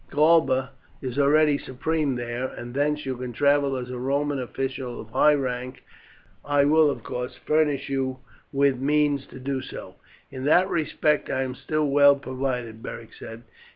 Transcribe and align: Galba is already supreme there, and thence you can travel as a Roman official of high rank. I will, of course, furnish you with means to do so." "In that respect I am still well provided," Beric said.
Galba 0.09 0.71
is 0.99 1.19
already 1.19 1.59
supreme 1.59 2.15
there, 2.15 2.47
and 2.47 2.73
thence 2.73 3.05
you 3.05 3.15
can 3.17 3.31
travel 3.33 3.77
as 3.77 3.91
a 3.91 3.99
Roman 3.99 4.39
official 4.39 4.99
of 4.99 5.09
high 5.11 5.35
rank. 5.35 5.83
I 6.43 6.65
will, 6.65 6.89
of 6.89 7.03
course, 7.03 7.35
furnish 7.35 7.87
you 7.87 8.17
with 8.51 8.79
means 8.79 9.27
to 9.27 9.39
do 9.39 9.61
so." 9.61 9.97
"In 10.31 10.43
that 10.45 10.67
respect 10.67 11.29
I 11.29 11.43
am 11.43 11.53
still 11.53 11.87
well 11.87 12.15
provided," 12.15 12.81
Beric 12.81 13.13
said. 13.13 13.43